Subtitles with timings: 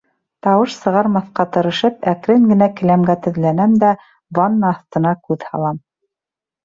[0.45, 3.95] Тауыш сығармаҫҡа тырышып, әкрен генә келәмгә теҙләнәм дә,
[4.39, 5.79] ванна аҫтына күҙ һалам.